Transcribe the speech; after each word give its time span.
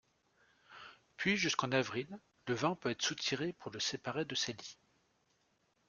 Puis 1.15 1.37
jusqu'en 1.37 1.71
avril, 1.73 2.07
le 2.47 2.55
vin 2.55 2.73
peut 2.73 2.89
être 2.89 3.03
soutiré 3.03 3.53
pour 3.53 3.69
le 3.71 3.79
séparer 3.79 4.25
de 4.25 4.33
ses 4.33 4.53
lies. 4.53 4.79